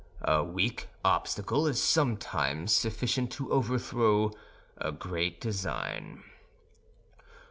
"A 0.25 0.43
weak 0.43 0.87
obstacle 1.05 1.67
is 1.67 1.79
sometimes 1.79 2.75
sufficient 2.75 3.31
to 3.33 3.51
overthrow 3.51 4.31
a 4.77 4.91
great 4.91 5.39
design. 5.39 6.23